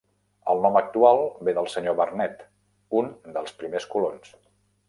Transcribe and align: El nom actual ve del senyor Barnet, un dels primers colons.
El 0.53 0.61
nom 0.65 0.77
actual 0.79 1.21
ve 1.49 1.53
del 1.59 1.69
senyor 1.75 1.97
Barnet, 2.01 2.43
un 3.03 3.15
dels 3.37 3.57
primers 3.61 3.91
colons. 3.95 4.35